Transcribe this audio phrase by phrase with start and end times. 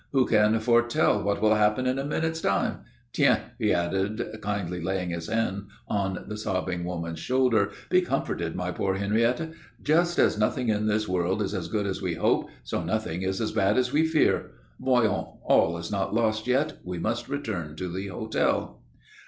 [0.13, 2.79] Who can foretell what will happen in a minute's time?
[3.13, 7.69] Tiens!" he added, kindly laying his hand on the sobbing woman's shoulder.
[7.91, 9.51] "Be comforted, my poor Henriette.
[9.83, 13.39] Just as nothing in this world is as good as we hope, so nothing is
[13.39, 14.49] as bad as we fear.
[14.79, 15.37] Voyons!
[15.43, 16.79] All is not lost yet.
[16.83, 18.81] We must return to the hotel."